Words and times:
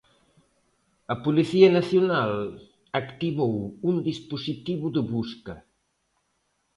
A 1.13 1.15
Policía 1.25 1.69
Nacional 1.79 2.33
activou 3.01 3.53
un 3.89 3.95
dispositivo 4.09 4.85
de 4.95 5.01
busca. 5.13 5.55